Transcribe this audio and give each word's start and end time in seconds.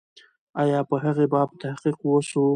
آیا 0.61 0.79
په 0.89 0.95
هغې 1.03 1.25
باب 1.33 1.49
تحقیق 1.61 1.97
و 2.03 2.11
سو؟ 2.29 2.43